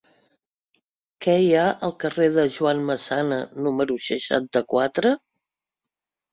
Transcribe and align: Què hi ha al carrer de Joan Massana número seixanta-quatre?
Què 1.25 1.35
hi 1.43 1.51
ha 1.57 1.65
al 1.89 1.93
carrer 2.05 2.31
de 2.39 2.47
Joan 2.57 2.83
Massana 2.89 3.39
número 3.69 4.01
seixanta-quatre? 4.09 5.17